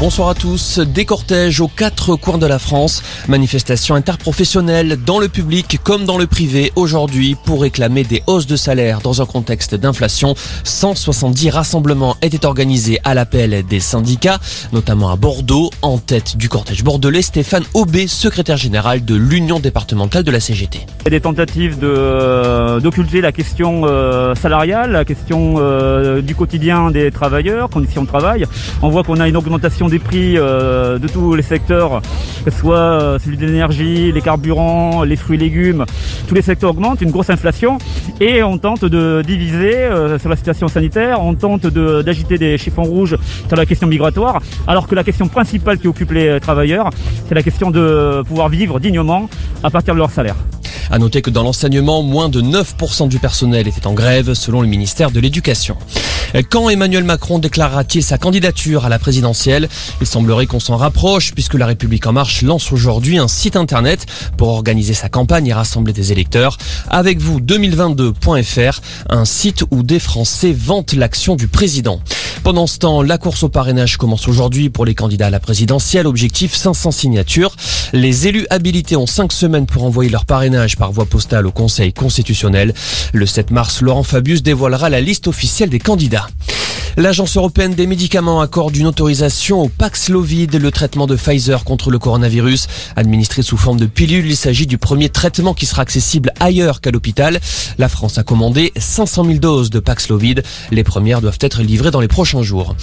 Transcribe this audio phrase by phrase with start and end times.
[0.00, 0.78] Bonsoir à tous.
[0.78, 3.02] Des cortèges aux quatre coins de la France.
[3.28, 8.56] Manifestations interprofessionnelles dans le public comme dans le privé aujourd'hui pour réclamer des hausses de
[8.56, 10.34] salaire dans un contexte d'inflation.
[10.64, 14.38] 170 rassemblements étaient organisés à l'appel des syndicats,
[14.72, 15.68] notamment à Bordeaux.
[15.82, 20.86] En tête du cortège bordelais, Stéphane Aubé, secrétaire général de l'Union départementale de la CGT.
[21.10, 27.68] Des tentatives de, d'occulter la question euh, salariale, la question euh, du quotidien des travailleurs,
[27.68, 28.46] conditions de travail.
[28.80, 32.00] On voit qu'on a une augmentation des prix euh, de tous les secteurs,
[32.44, 35.84] que ce soit euh, celui de l'énergie, les carburants, les fruits et légumes.
[36.28, 37.78] Tous les secteurs augmentent, une grosse inflation.
[38.20, 42.84] Et on tente de diviser euh, sur la situation sanitaire, on tente d'agiter des chiffons
[42.84, 43.16] rouges
[43.48, 46.90] sur la question migratoire, alors que la question principale qui occupe les travailleurs,
[47.28, 49.28] c'est la question de pouvoir vivre dignement
[49.62, 50.36] à partir de leur salaire.
[50.90, 54.66] À noter que dans l'enseignement, moins de 9% du personnel était en grève selon le
[54.66, 55.76] ministère de l'Éducation.
[56.50, 59.68] Quand Emmanuel Macron déclarera-t-il sa candidature à la présidentielle
[60.00, 64.06] Il semblerait qu'on s'en rapproche puisque la République en marche lance aujourd'hui un site internet
[64.36, 66.58] pour organiser sa campagne et rassembler des électeurs.
[66.88, 72.00] Avec vous 2022.fr, un site où des Français vantent l'action du président.
[72.42, 76.06] Pendant ce temps, la course au parrainage commence aujourd'hui pour les candidats à la présidentielle.
[76.06, 77.54] Objectif 500 signatures.
[77.92, 81.92] Les élus habilités ont 5 semaines pour envoyer leur parrainage par voie postale au Conseil
[81.92, 82.72] constitutionnel.
[83.12, 86.28] Le 7 mars, Laurent Fabius dévoilera la liste officielle des candidats.
[86.96, 91.98] L'Agence européenne des médicaments accorde une autorisation au Paxlovid, le traitement de Pfizer contre le
[91.98, 92.66] coronavirus.
[92.96, 96.90] Administré sous forme de pilule, il s'agit du premier traitement qui sera accessible ailleurs qu'à
[96.90, 97.38] l'hôpital.
[97.78, 100.42] La France a commandé 500 000 doses de Paxlovid.
[100.72, 102.74] Les premières doivent être livrées dans les prochains jours.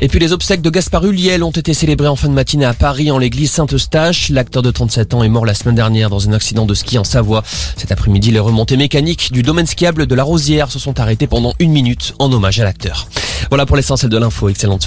[0.00, 2.74] Et puis les obsèques de Gaspard Ulliel ont été célébrées en fin de matinée à
[2.74, 4.28] Paris en l'église Saint-Eustache.
[4.30, 7.04] L'acteur de 37 ans est mort la semaine dernière dans un accident de ski en
[7.04, 7.42] Savoie.
[7.76, 11.54] Cet après-midi, les remontées mécaniques du domaine skiable de la Rosière se sont arrêtées pendant
[11.58, 13.08] une minute en hommage à l'acteur.
[13.50, 14.48] Voilà pour l'essentiel de l'info.
[14.48, 14.84] Excellente soirée.